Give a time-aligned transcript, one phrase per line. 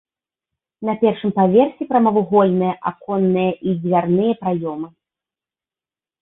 [0.87, 4.87] На першым паверсе прамавугольныя аконныя і дзвярныя праёмы.